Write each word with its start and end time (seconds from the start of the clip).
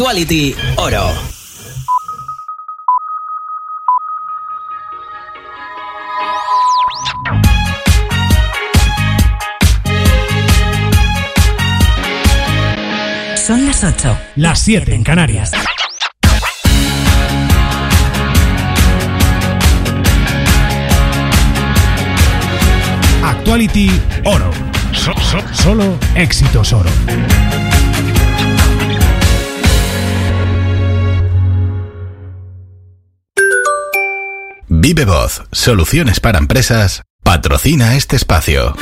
Actuality 0.00 0.56
Oro. 0.76 1.10
Son 13.36 13.66
las 13.66 13.84
8. 13.84 14.16
Las 14.36 14.60
7 14.60 14.94
en 14.94 15.04
Canarias. 15.04 15.52
Actuality 23.22 23.90
Oro. 24.24 24.50
solo 25.52 25.98
éxitos 26.14 26.72
oro. 26.72 26.88
Vive 34.82 35.04
Voz, 35.04 35.42
soluciones 35.52 36.20
para 36.20 36.38
empresas, 36.38 37.02
patrocina 37.22 37.96
este 37.96 38.16
espacio. 38.16 38.74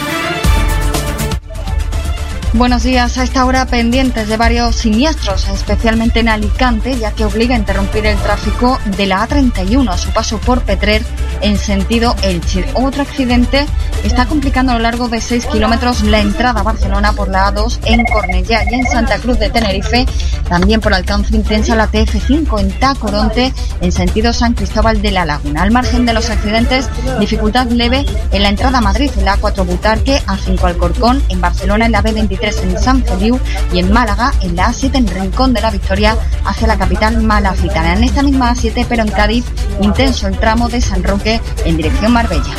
Buenos 2.55 2.83
días. 2.83 3.19
A 3.19 3.25
esta 3.25 3.45
hora 3.45 3.67
pendientes 3.67 4.27
de 4.27 4.39
varios 4.39 4.75
siniestros, 4.75 5.47
especialmente 5.49 6.21
en 6.21 6.31
Alicante, 6.31 6.99
ya 6.99 7.13
que 7.13 7.27
obliga 7.27 7.55
a 7.55 7.59
interrumpir 7.59 8.07
el 8.07 8.17
tráfico 8.19 8.79
de 8.97 9.07
la 9.07 9.29
A31 9.29 9.91
a 9.91 9.99
su 9.99 10.11
paso 10.13 10.39
por 10.39 10.63
Petrer 10.63 11.03
en 11.43 11.59
sentido 11.59 12.17
Elche. 12.23 12.65
Otro 12.73 13.03
accidente 13.03 13.67
está 14.03 14.27
complicando 14.27 14.73
a 14.73 14.77
lo 14.77 14.81
largo 14.81 15.09
de 15.09 15.21
6 15.21 15.47
kilómetros 15.47 16.03
la 16.03 16.21
entrada 16.21 16.61
a 16.61 16.63
Barcelona 16.63 17.13
por 17.13 17.29
la 17.29 17.53
A2 17.53 17.81
en 17.85 18.05
Cornellá 18.07 18.65
y 18.69 18.75
en 18.75 18.87
Santa 18.87 19.19
Cruz 19.19 19.39
de 19.39 19.51
Tenerife, 19.51 20.07
también 20.49 20.81
por 20.81 20.95
alcance 20.95 21.37
intensa 21.37 21.77
la 21.77 21.91
TF5 21.91 22.61
en 22.61 22.71
Tacoronte 22.81 23.53
en 23.83 23.93
sentido 23.93 24.33
San 24.33 24.55
Cristóbal 24.55 25.03
de 25.03 25.11
la 25.11 25.27
Laguna. 25.27 25.63
Al 25.63 25.71
margen 25.71 26.07
de 26.07 26.15
los 26.15 26.31
accidentes, 26.31 26.89
dificultad 27.21 27.67
leve 27.67 28.07
en 28.33 28.43
la 28.43 28.49
entrada 28.49 28.79
a 28.79 28.81
Madrid 28.83 29.11
en 29.19 29.27
la 29.27 29.37
A4 29.37 29.67
Butarque, 29.67 30.23
A5 30.27 30.65
Alcorcón, 30.65 31.23
en 31.29 31.41
Barcelona 31.41 31.87
en 31.87 31.93
la 31.93 32.03
B23 32.41 32.63
en 32.63 32.79
San 32.79 33.05
Feliu 33.05 33.39
y 33.73 33.79
en 33.79 33.93
Málaga 33.93 34.33
en 34.43 34.57
la 34.57 34.69
A7 34.69 34.95
en 34.97 35.07
Rincón 35.07 35.53
de 35.53 35.61
la 35.61 35.71
Victoria 35.71 36.17
hacia 36.45 36.67
la 36.67 36.79
capital 36.79 37.23
malacitana. 37.23 37.95
En 37.95 38.05
esta 38.05 38.23
misma 38.23 38.55
A7 38.55 38.87
pero 38.89 39.03
en 39.03 39.11
Cádiz 39.11 39.45
intenso 39.81 40.29
el 40.29 40.39
tramo 40.39 40.69
de 40.69 40.81
San 40.81 41.03
Roque 41.03 41.41
en 41.65 41.77
dirección 41.77 42.13
Marbella. 42.13 42.53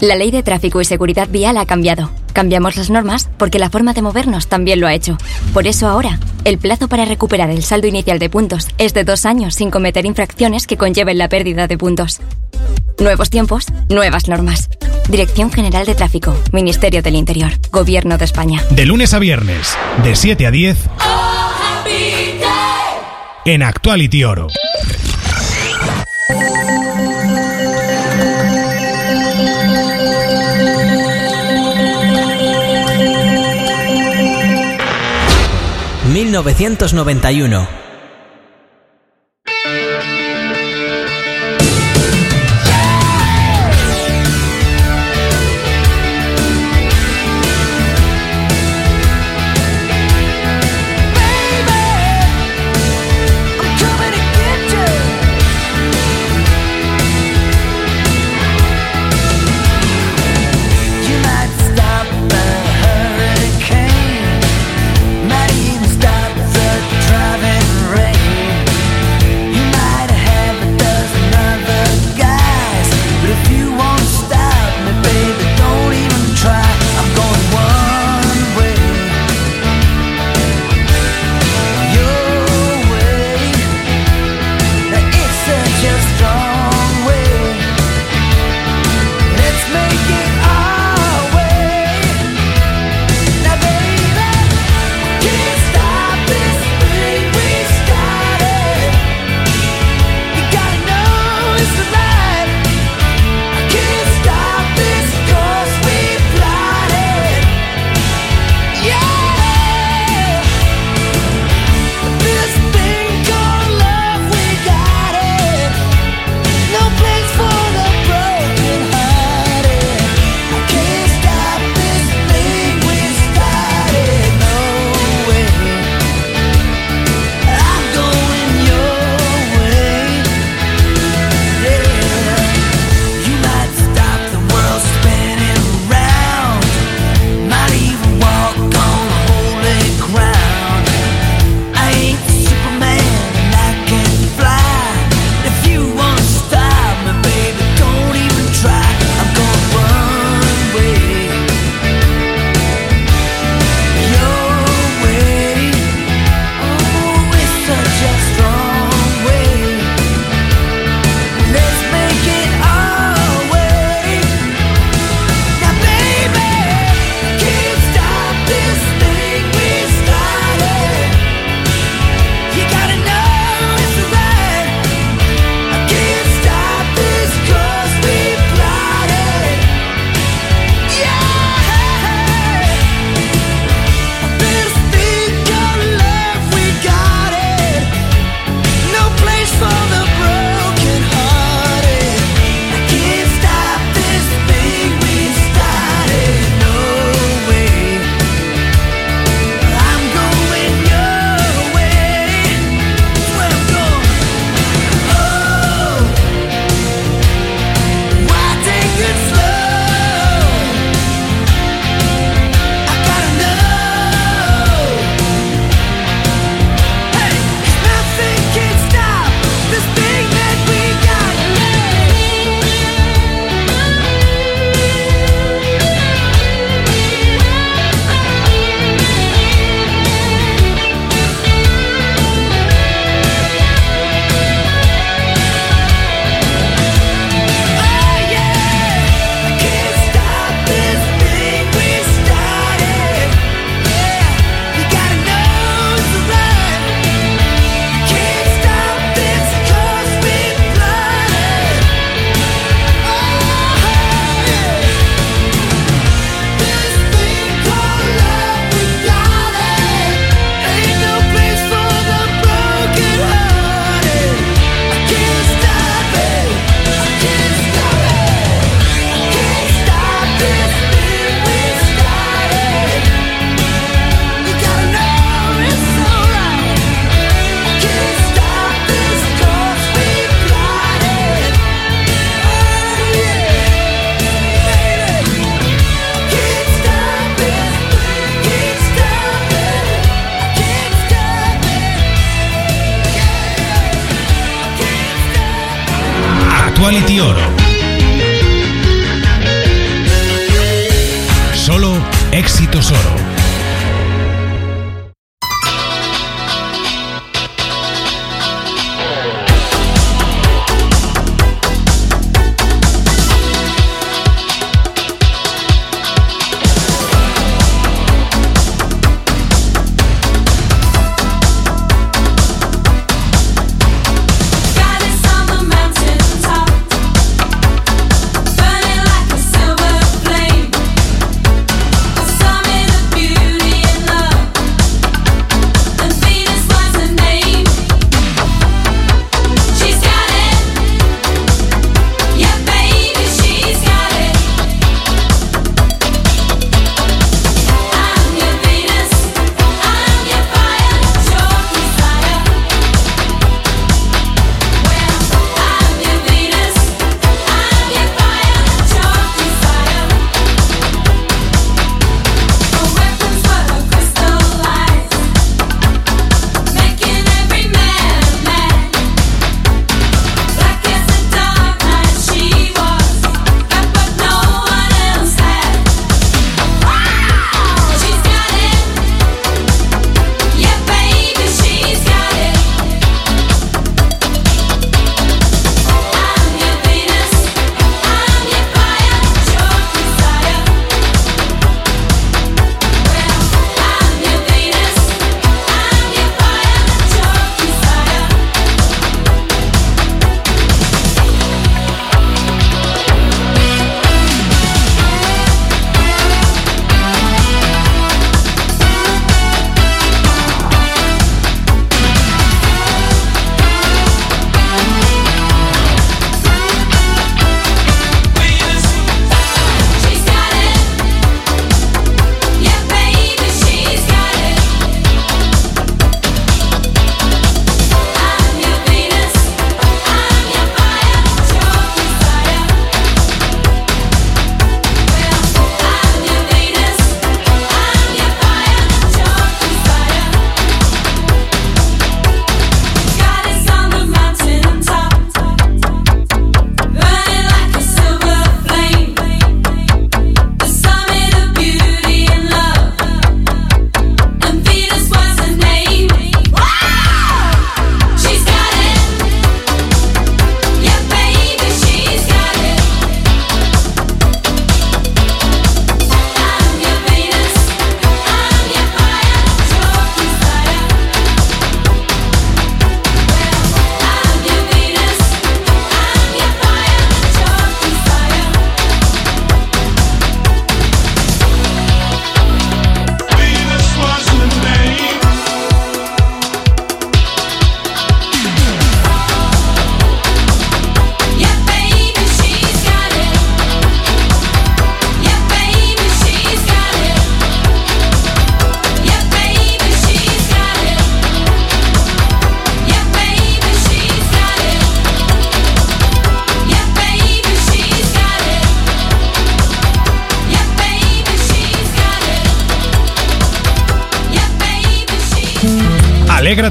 La 0.00 0.16
ley 0.16 0.30
de 0.30 0.42
tráfico 0.42 0.80
y 0.80 0.84
seguridad 0.84 1.28
vial 1.30 1.56
ha 1.56 1.66
cambiado. 1.66 2.10
Cambiamos 2.32 2.76
las 2.76 2.90
normas 2.90 3.30
porque 3.38 3.58
la 3.60 3.70
forma 3.70 3.94
de 3.94 4.02
movernos 4.02 4.48
también 4.48 4.80
lo 4.80 4.86
ha 4.86 4.92
hecho. 4.92 5.16
Por 5.54 5.66
eso 5.66 5.88
ahora, 5.88 6.18
el 6.44 6.58
plazo 6.58 6.88
para 6.88 7.04
recuperar 7.04 7.48
el 7.48 7.62
saldo 7.62 7.86
inicial 7.86 8.18
de 8.18 8.28
puntos 8.28 8.68
es 8.76 8.92
de 8.92 9.04
dos 9.04 9.24
años 9.24 9.54
sin 9.54 9.70
cometer 9.70 10.04
infracciones 10.04 10.66
que 10.66 10.76
conlleven 10.76 11.16
la 11.16 11.28
pérdida 11.28 11.68
de 11.68 11.78
puntos. 11.78 12.20
Nuevos 12.98 13.30
tiempos, 13.30 13.66
nuevas 13.88 14.28
normas. 14.28 14.68
Dirección 15.08 15.52
General 15.52 15.86
de 15.86 15.94
Tráfico, 15.94 16.36
Ministerio 16.52 17.02
del 17.02 17.16
Interior, 17.16 17.52
Gobierno 17.70 18.18
de 18.18 18.24
España. 18.24 18.62
De 18.70 18.86
lunes 18.86 19.14
a 19.14 19.18
viernes, 19.18 19.76
de 20.02 20.16
7 20.16 20.46
a 20.46 20.50
10, 20.50 20.76
en 23.44 23.62
Actuality 23.62 24.24
Oro. 24.24 24.48
1991 36.14 37.83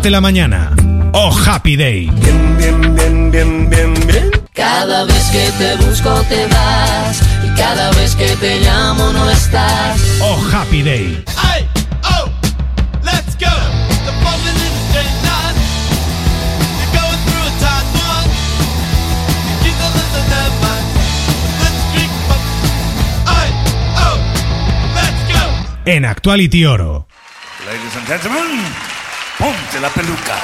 La 0.10 0.19
mañana. 0.22 0.75
Oh, 1.13 1.31
Happy 1.31 1.75
Day. 1.75 2.12
Bien, 2.12 2.57
bien, 2.57 2.95
bien, 2.95 3.31
bien, 3.31 3.69
bien, 3.69 3.93
bien. 4.05 4.31
Cada 4.53 5.05
vez 5.05 5.24
que 5.31 5.50
te 5.57 5.75
busco 5.77 6.13
te 6.29 6.45
vas 6.48 7.22
y 7.43 7.50
cada 7.55 7.89
vez 7.91 8.13
que 8.15 8.36
te 8.36 8.60
llamo 8.60 9.12
no 9.12 9.29
estás. 9.31 10.00
Oh, 10.22 10.38
Happy 10.51 10.83
Day. 10.83 11.24
Hey, 11.41 11.67
oh, 12.03 12.29
let's 13.01 13.36
go. 13.39 13.50
The 14.05 14.12
bumping 14.22 14.60
in 14.60 14.74
the 14.75 14.83
straight 14.89 15.17
line. 15.24 15.57
You're 16.77 16.93
going 16.93 17.22
through 17.25 17.48
a 17.48 17.53
tight 17.63 17.88
one. 18.05 18.29
You 19.48 19.55
keep 19.63 19.75
the 19.79 19.89
listen 19.98 20.25
that 20.29 20.51
mind. 20.62 20.88
Let's 21.63 21.81
drink 21.93 22.12
up. 22.29 22.43
Hey, 23.31 23.50
oh, 24.03 24.17
let's 24.93 25.22
go. 25.31 25.43
En 25.86 26.05
Actuality 26.05 26.65
Oro. 26.65 27.07
Ladies 27.65 27.95
and 27.95 28.05
gentlemen, 28.05 28.60
la 29.79 29.89
peluca. 29.89 30.35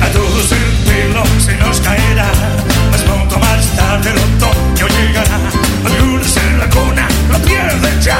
A 0.00 0.08
todos 0.12 0.52
el 0.52 0.58
pelo 0.84 1.24
se 1.38 1.56
nos 1.56 1.80
caerá, 1.80 2.30
más 2.90 3.02
pronto 3.02 3.38
más 3.38 3.66
tarde 3.76 4.10
el 4.10 4.18
otoño 4.18 4.86
llegará. 4.88 5.38
Algunos 5.86 6.36
en 6.36 6.58
la 6.58 6.68
cuna 6.70 7.08
lo 7.30 7.38
pierden 7.38 8.00
ya, 8.00 8.18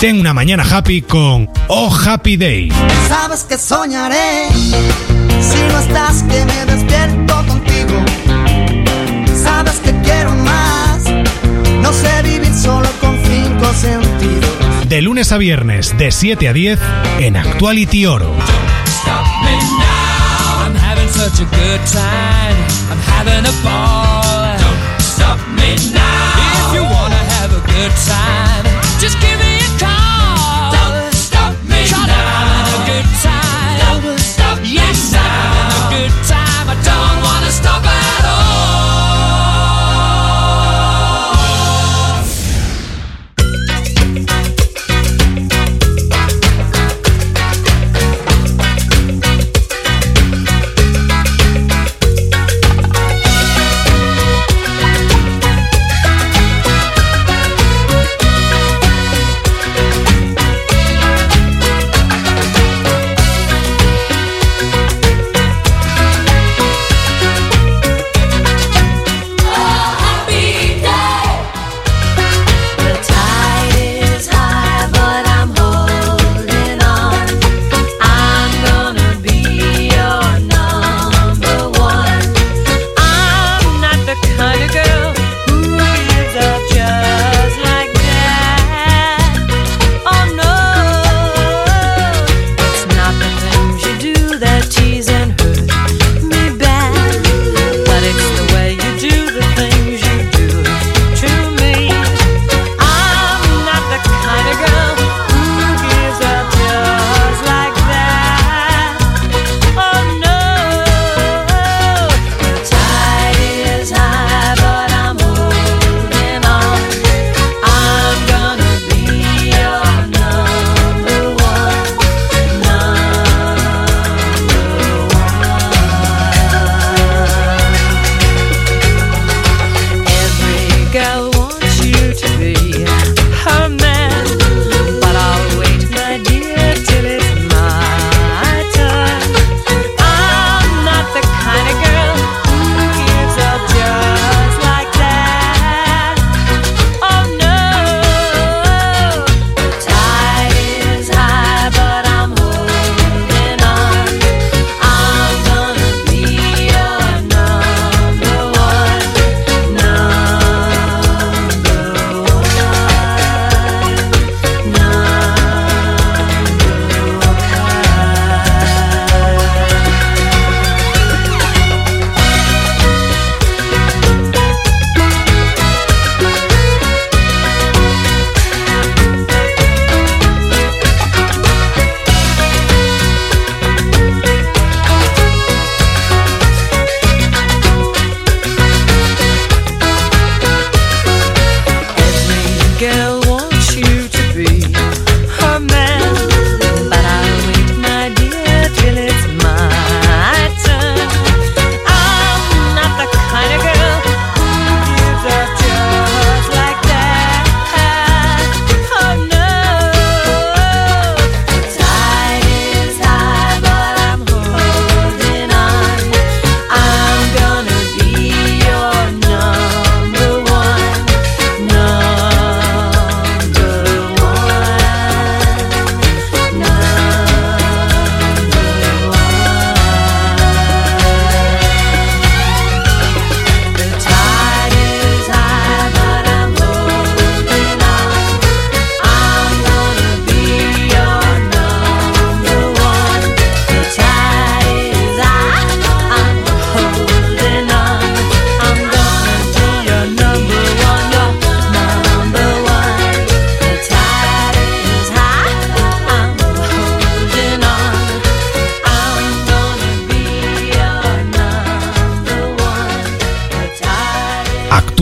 Ten 0.00 0.18
una 0.18 0.32
mañana 0.32 0.64
happy 0.64 1.02
con 1.02 1.50
Oh 1.68 1.94
Happy 1.94 2.38
Day. 2.38 2.72
Sabes 3.06 3.44
que 3.44 3.58
soñaré 3.58 4.48
si 4.50 5.58
no 5.68 5.78
estás 5.78 6.22
que 6.22 6.42
me 6.46 6.64
despierto 6.64 7.46
contigo. 7.46 8.02
Sabes 9.42 9.74
que 9.80 9.92
quiero 10.00 10.34
más. 10.36 11.04
No 11.82 11.92
sé 11.92 12.22
vivir 12.22 12.54
solo 12.54 12.88
con 12.98 13.14
cinco 13.26 13.74
sentidos. 13.74 14.88
De 14.88 15.02
lunes 15.02 15.32
a 15.32 15.36
viernes 15.36 15.94
de 15.98 16.10
7 16.10 16.48
a 16.48 16.54
10 16.54 16.78
en 17.18 17.36
Actuality 17.36 18.06
Oro. 18.06 18.34
such 21.10 21.40
a 21.40 21.44
good 21.44 21.80
time. 21.86 22.56
I'm 22.88 23.02
having 23.12 23.44
a 23.44 23.54
ball. 23.62 24.56
Don't 24.56 25.02
stop 25.02 25.38
me 25.52 25.76
now. 25.92 26.70
If 26.70 26.76
you 26.76 26.82
wanna 26.82 27.22
have 27.36 27.52
a 27.52 27.60
good 27.60 27.92
time, 28.08 28.64
just 28.98 29.20
give 29.20 29.39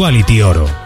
Actuality 0.09 0.41
Oro. 0.41 0.78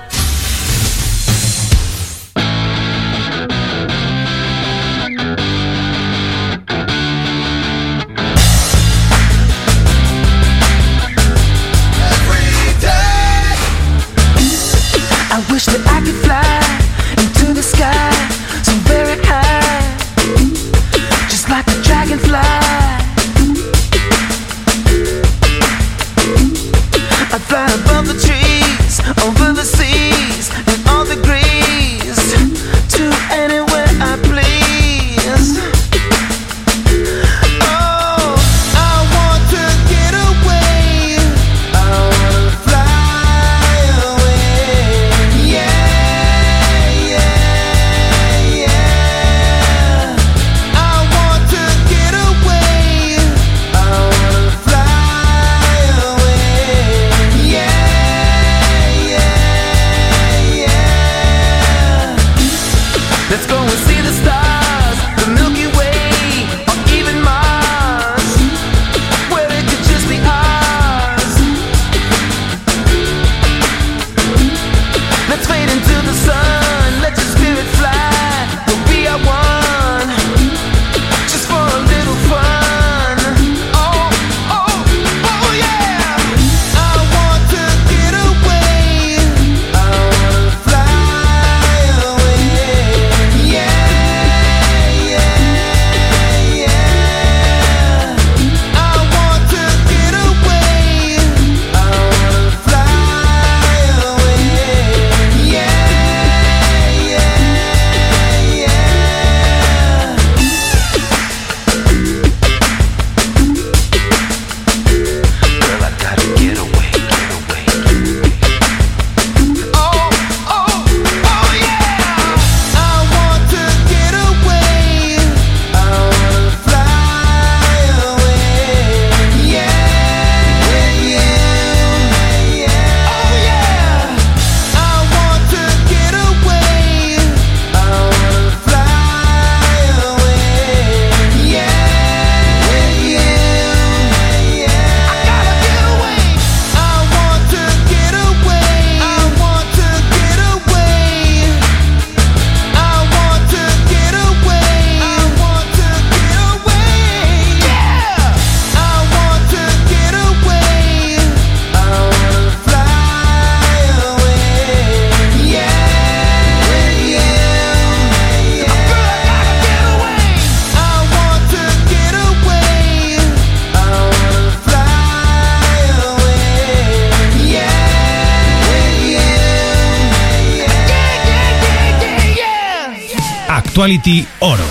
Actuality 184.03 184.27
Oro. 184.41 184.65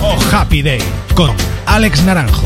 Oh 0.00 0.16
Happy 0.30 0.62
Day 0.62 0.80
con 1.16 1.34
Alex 1.66 2.04
Naranjo. 2.04 2.39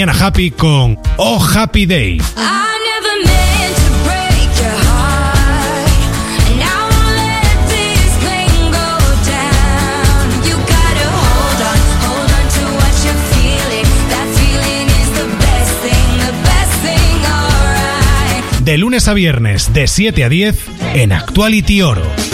Mañana 0.00 0.18
Happy 0.18 0.50
con 0.50 0.98
Oh 1.18 1.46
Happy 1.54 1.84
Day. 1.84 2.22
de 18.64 18.78
lunes 18.78 19.06
a 19.06 19.12
viernes 19.12 19.74
de 19.74 19.86
7 19.86 20.24
a 20.24 20.30
10 20.30 20.64
en 20.94 21.12
Actuality 21.12 21.82
Oro. 21.82 22.29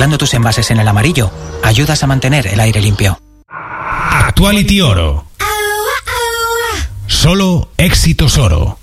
reciclando 0.00 0.16
tus 0.16 0.32
envases 0.32 0.70
en 0.70 0.80
el 0.80 0.88
amarillo, 0.88 1.30
ayudas 1.62 2.02
a 2.02 2.06
mantener 2.06 2.46
el 2.46 2.58
aire 2.58 2.80
limpio. 2.80 3.20
Actuality 3.48 4.80
Oro. 4.80 5.26
Solo 7.06 7.68
éxitos 7.76 8.38
oro. 8.38 8.79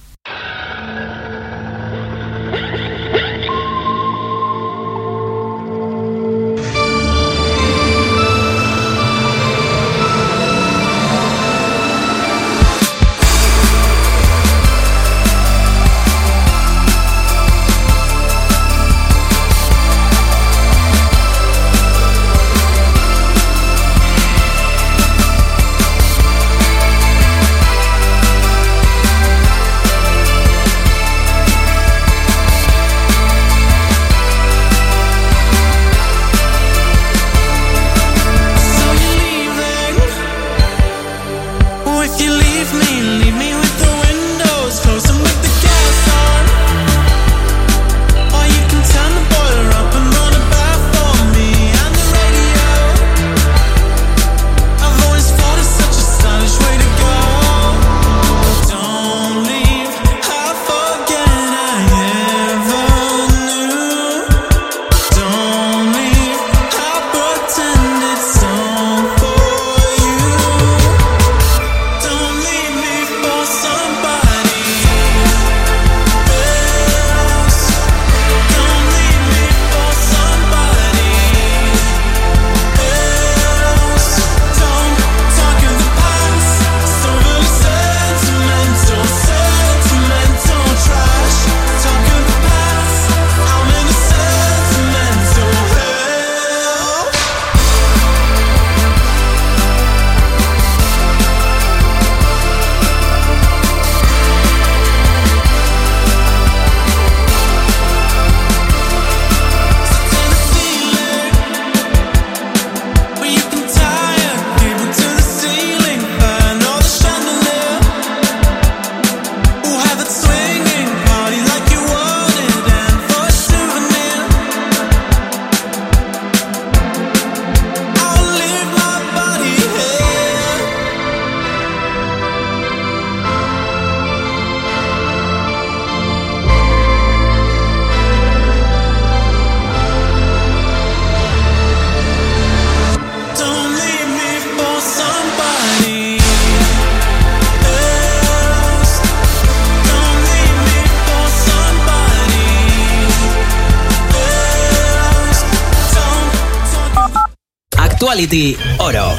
Actuality 157.98 158.56
Oro. 158.78 159.12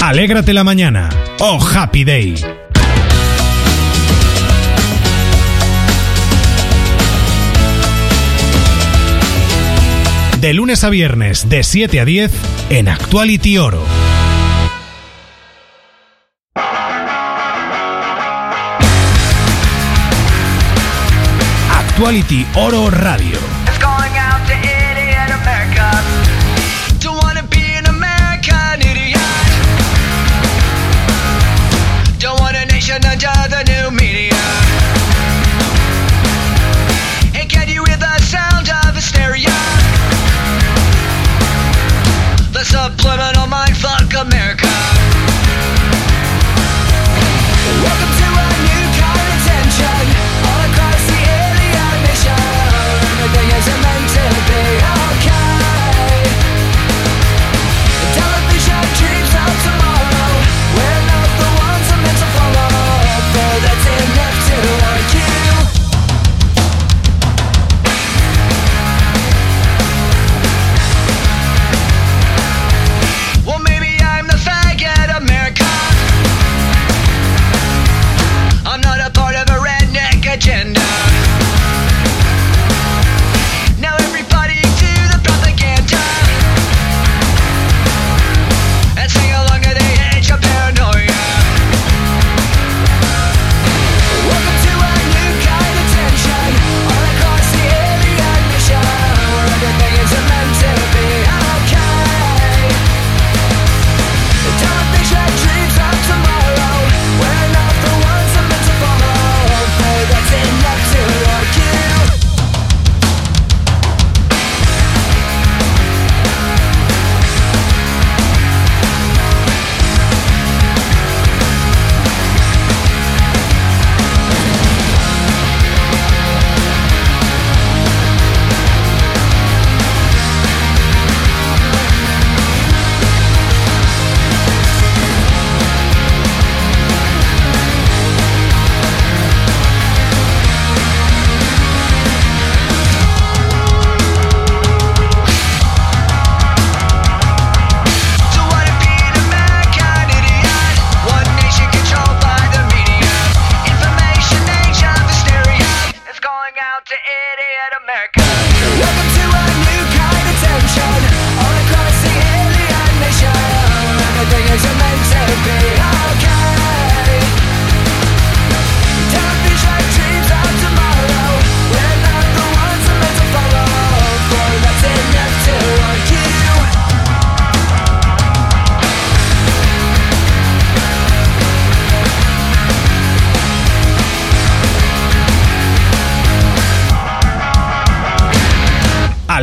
Alégrate 0.00 0.54
la 0.54 0.64
mañana. 0.64 1.10
Oh, 1.38 1.60
happy 1.60 2.04
day. 2.04 2.34
De 10.40 10.54
lunes 10.54 10.82
a 10.82 10.88
viernes, 10.88 11.46
de 11.50 11.62
7 11.62 12.00
a 12.00 12.06
10, 12.06 12.32
en 12.70 12.88
Actuality 12.88 13.58
Oro. 13.58 13.84
Actuality 22.00 22.46
Oro 22.54 22.88
Radio. 22.88 23.59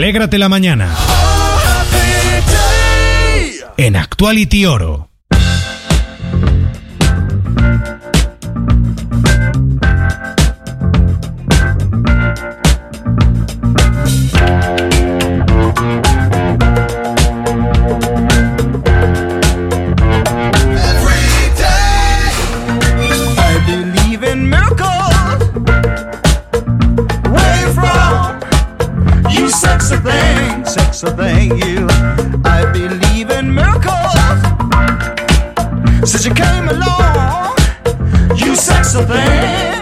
Alégrate 0.07 0.37
la 0.37 0.47
mañana. 0.47 0.95
En 3.75 3.97
Actuality 3.97 4.65
Oro. 4.65 5.06
Sex 29.77 29.91
a 29.91 30.01
thing, 30.01 30.65
sex 30.65 31.03
a 31.03 31.15
thing, 31.15 31.51
you. 31.59 31.85
I 32.43 32.67
believe 32.73 33.29
in 33.29 33.53
miracles. 33.53 34.15
Since 36.09 36.25
you 36.25 36.33
came 36.33 36.67
along, 36.67 37.55
you 38.35 38.55
sex 38.55 38.95
a 38.95 39.05
thing. 39.05 39.76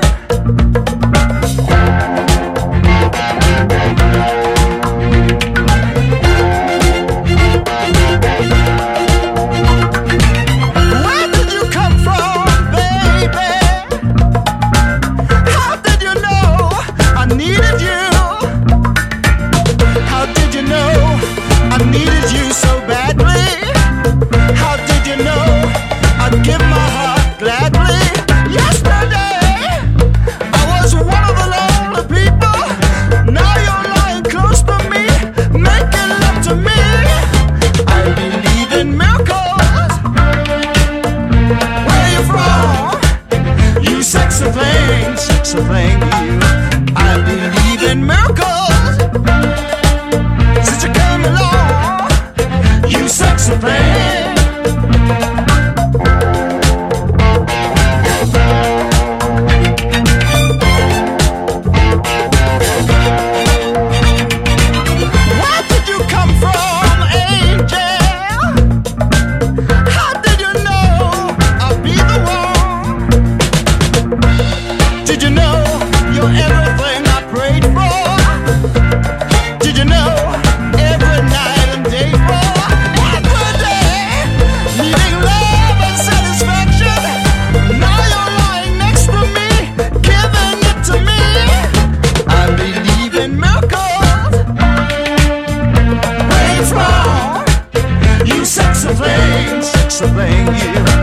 you. 100.58 100.94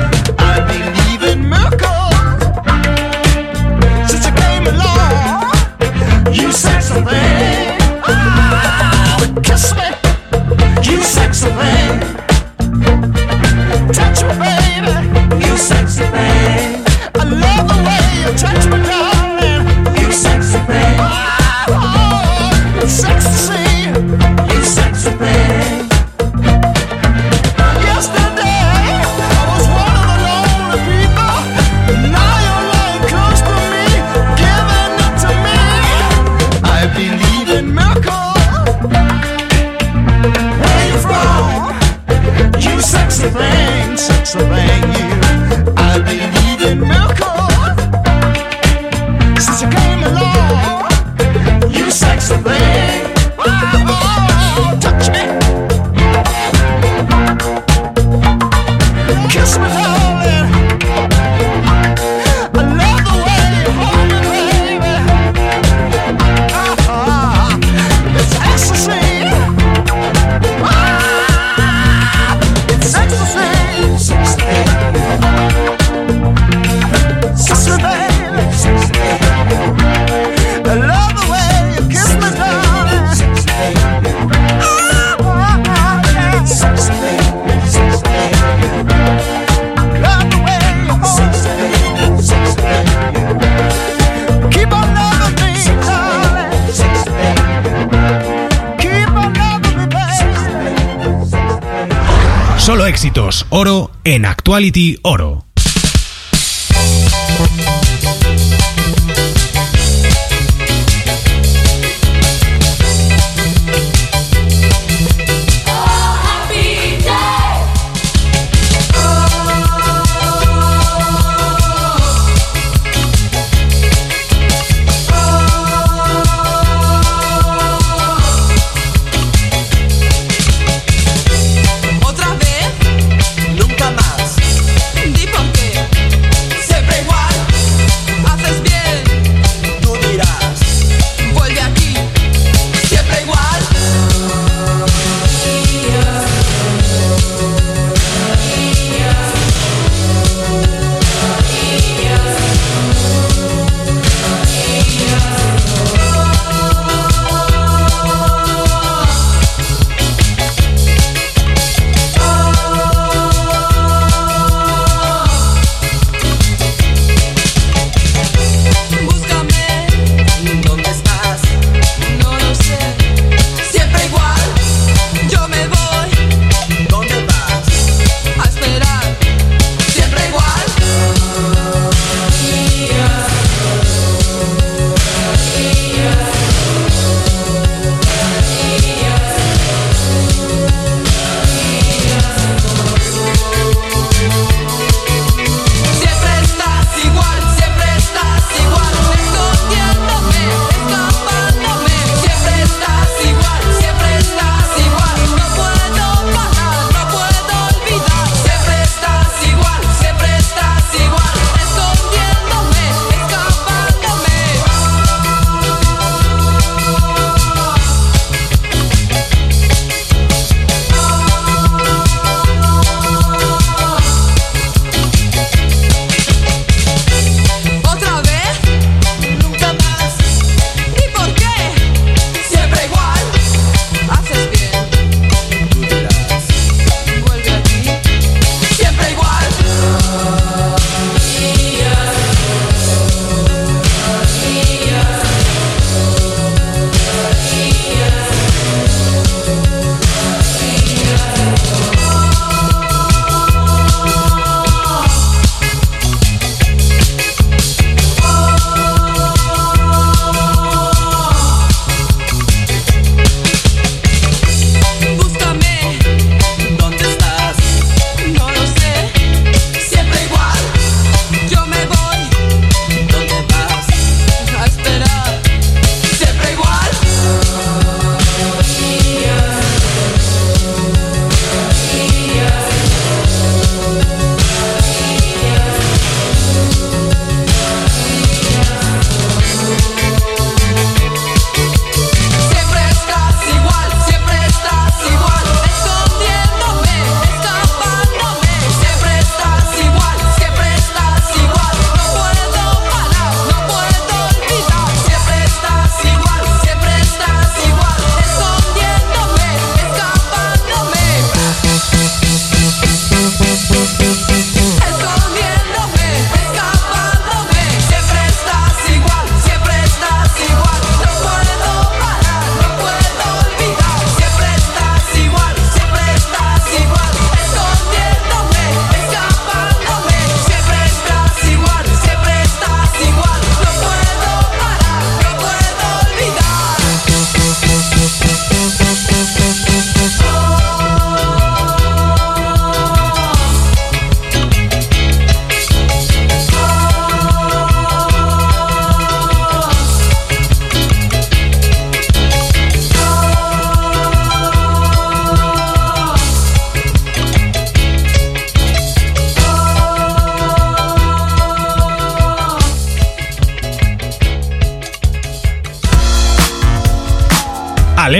en 104.04 104.24
Actuality 104.24 104.98
Oro. 105.02 105.41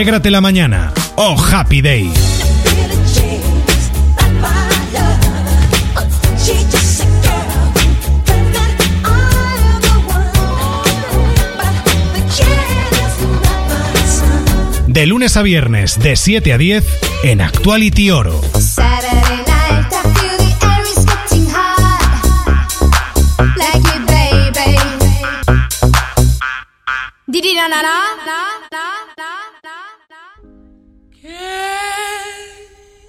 Alégrate 0.03 0.31
la 0.31 0.41
mañana. 0.41 0.91
Oh, 1.15 1.41
happy 1.41 1.81
day. 1.81 2.11
De 14.87 15.05
lunes 15.05 15.37
a 15.37 15.41
viernes, 15.41 15.97
de 15.99 16.17
7 16.17 16.51
a 16.51 16.57
10, 16.57 16.83
en 17.23 17.39
Actuality 17.39 18.11
Oro. 18.11 18.42
Anybody? 31.25 33.03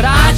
but 0.00 0.08
I 0.08 0.29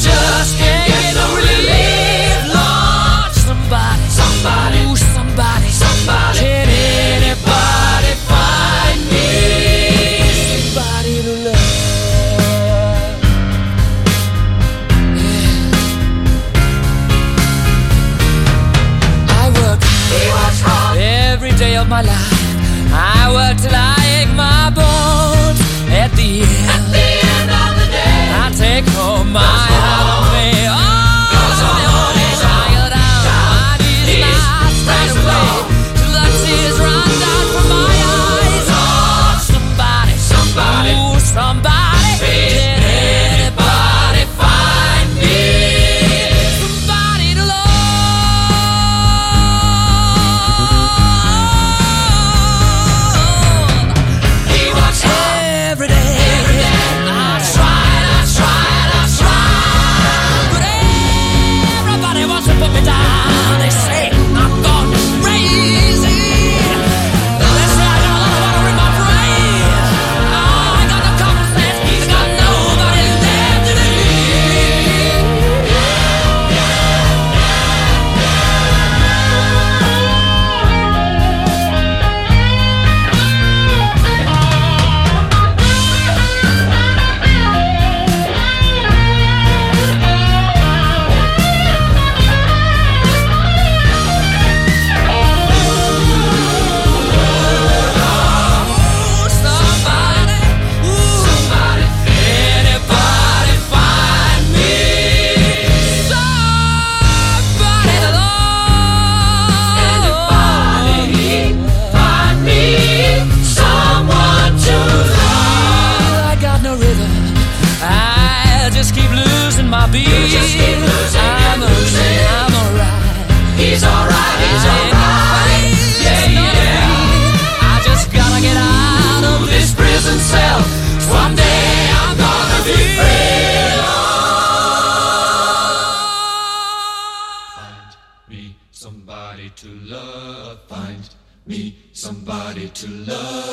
to 142.82 142.88
love. 143.06 143.51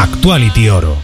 Actuality 0.00 0.70
Oro. 0.70 0.96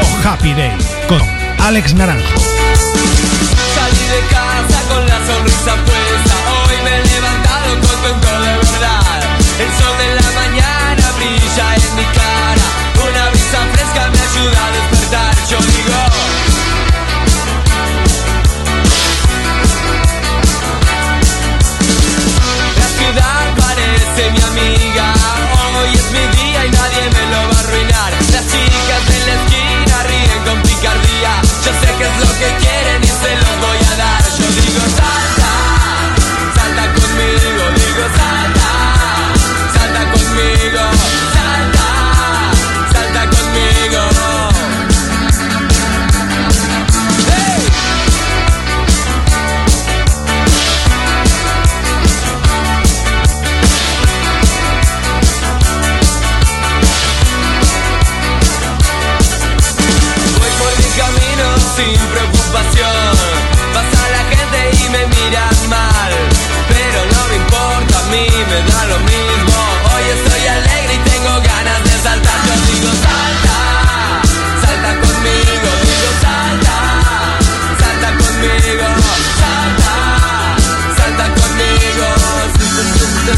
Oh, 0.00 0.20
Happy 0.22 0.52
Day 0.52 0.76
con 1.08 1.22
Alex 1.60 1.94
Naranjo. 1.94 2.51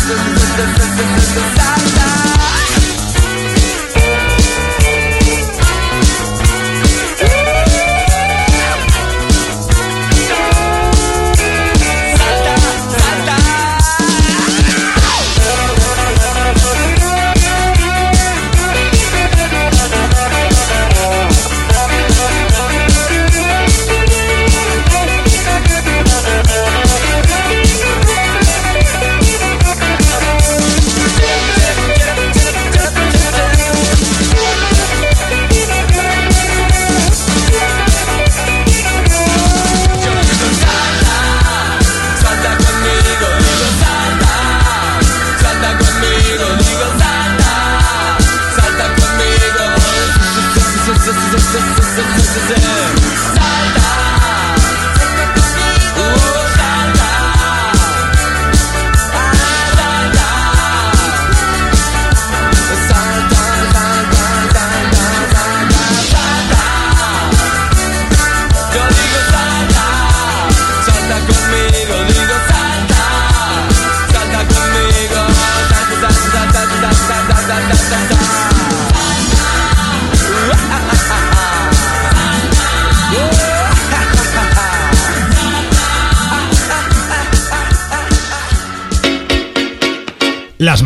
the 0.07 0.44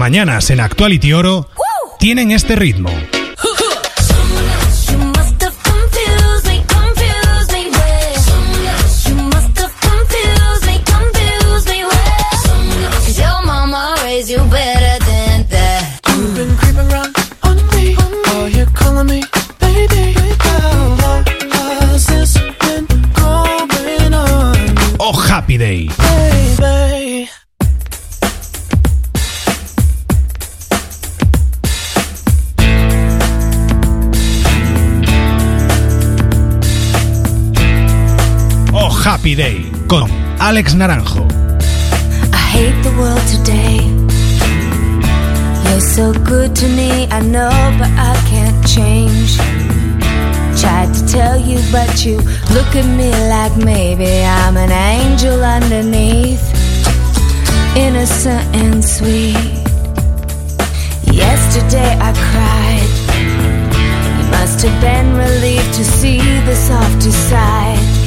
mañanas 0.08 0.48
en 0.48 0.60
Actuality 0.60 1.12
Oro 1.12 1.50
tienen 1.98 2.30
este 2.30 2.56
ritmo. 2.56 2.88
Oh, 25.00 25.12
happy 25.28 25.58
Day. 25.58 26.07
Happy 39.28 39.34
Day 39.34 39.72
con 39.88 40.10
Alex 40.38 40.74
Naranjo. 40.74 41.26
I 42.32 42.36
hate 42.50 42.82
the 42.82 42.94
world 42.96 43.20
today. 43.28 43.84
You're 45.64 45.80
so 45.80 46.14
good 46.24 46.56
to 46.56 46.68
me, 46.68 47.06
I 47.10 47.20
know, 47.20 47.50
but 47.78 47.90
I 47.90 48.16
can't 48.30 48.66
change. 48.66 49.36
Tried 50.58 50.94
to 50.94 51.06
tell 51.06 51.36
you, 51.38 51.60
but 51.70 52.06
you 52.06 52.16
look 52.56 52.74
at 52.74 52.86
me 52.96 53.10
like 53.28 53.54
maybe 53.58 54.24
I'm 54.24 54.56
an 54.56 54.72
angel 54.72 55.44
underneath, 55.44 56.42
innocent 57.76 58.56
and 58.56 58.82
sweet. 58.82 59.36
Yesterday 61.12 61.98
I 62.00 62.12
cried. 62.30 62.90
You 64.16 64.30
must 64.30 64.62
have 64.62 64.80
been 64.80 65.12
relieved 65.18 65.74
to 65.74 65.84
see 65.84 66.18
the 66.46 66.54
softer 66.54 67.12
side 67.12 67.97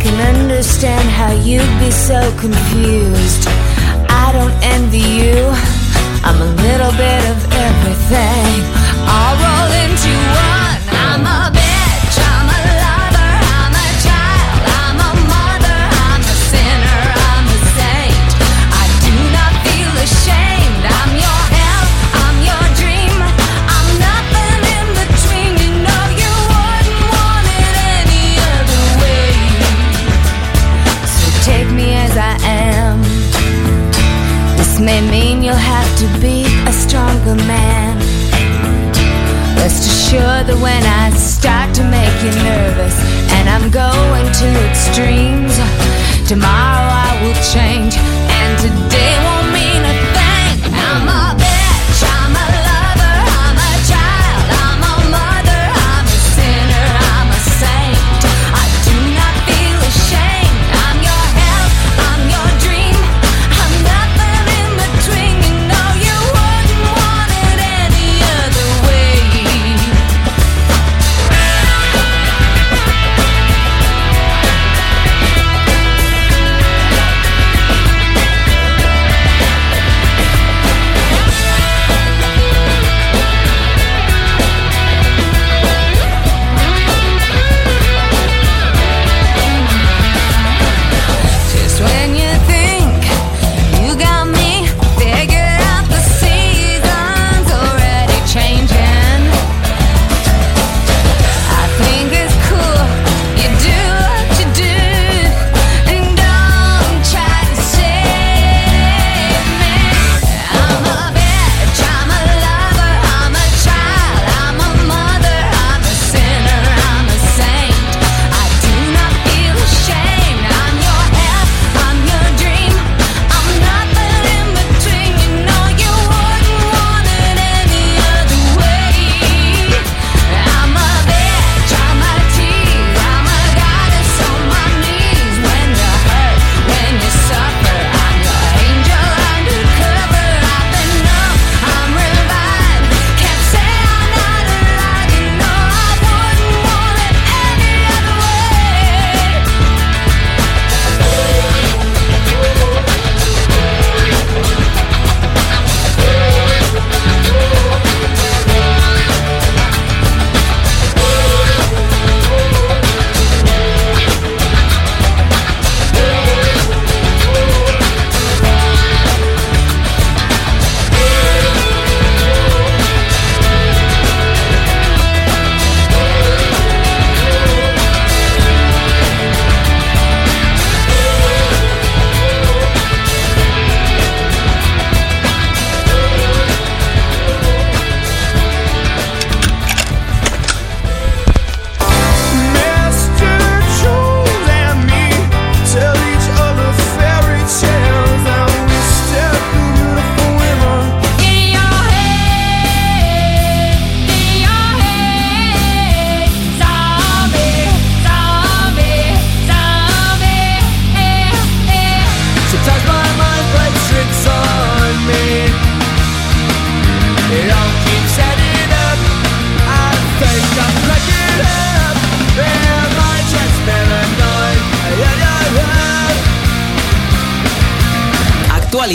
can 0.00 0.16
understand 0.34 1.08
how 1.10 1.30
you'd 1.32 1.74
be 1.78 1.90
so 1.90 2.20
confused. 2.40 3.44
I 4.08 4.32
don't 4.32 4.56
envy 4.62 5.04
you. 5.20 5.44
I'm 6.24 6.40
a 6.40 6.50
little 6.64 6.92
bit 6.96 7.22
of 7.32 7.38
everything. 7.68 8.48
I'll 9.04 9.36
roll 9.44 9.70
into 9.84 9.99
may 34.90 35.10
mean 35.10 35.42
you'll 35.42 35.54
have 35.54 35.90
to 35.98 36.06
be 36.20 36.44
a 36.66 36.72
stronger 36.72 37.36
man. 37.46 37.96
Rest 39.56 39.86
assured 39.86 40.46
that 40.48 40.58
when 40.60 40.82
I 40.82 41.10
start 41.10 41.72
to 41.76 41.84
make 41.84 42.16
you 42.24 42.32
nervous 42.42 42.96
and 43.36 43.48
I'm 43.48 43.70
going 43.70 44.26
to 44.40 44.48
extremes, 44.68 45.54
tomorrow 46.26 46.90
I 47.06 47.10
will 47.22 47.38
change 47.54 47.94
and 47.98 48.52
today. 48.58 49.29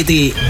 City. 0.06 0.45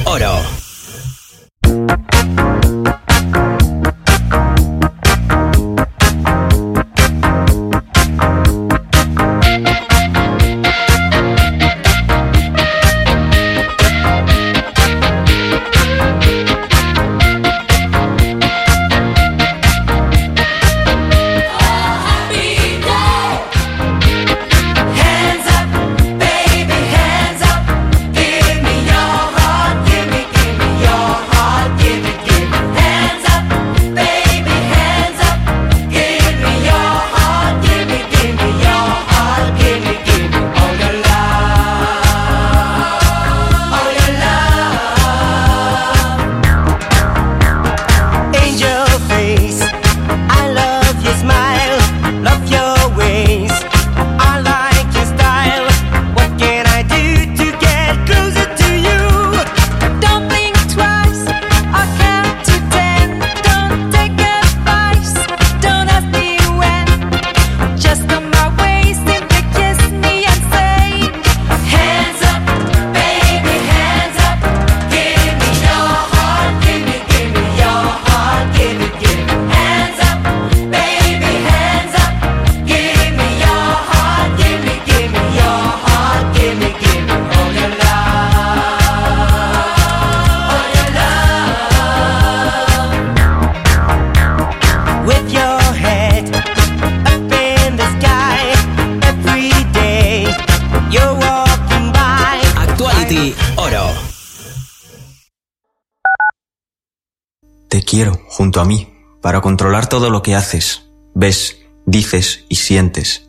Para 109.25 109.41
controlar 109.41 109.89
todo 109.89 110.11
lo 110.11 110.21
que 110.21 110.35
haces, 110.35 110.83
ves, 111.15 111.57
dices 111.87 112.45
y 112.47 112.57
sientes. 112.57 113.27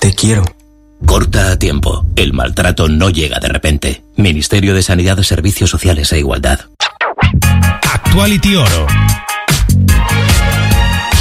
Te 0.00 0.12
quiero. 0.16 0.42
Corta 1.06 1.52
a 1.52 1.58
tiempo. 1.60 2.04
El 2.16 2.32
maltrato 2.32 2.88
no 2.88 3.08
llega 3.10 3.38
de 3.38 3.46
repente. 3.46 4.02
Ministerio 4.16 4.74
de 4.74 4.82
Sanidad, 4.82 5.22
Servicios 5.22 5.70
Sociales 5.70 6.10
e 6.10 6.18
Igualdad. 6.18 6.58
Actuality 7.92 8.56
Oro. 8.56 8.86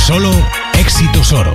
Solo 0.04 0.32
éxitos 0.80 1.32
oro. 1.32 1.54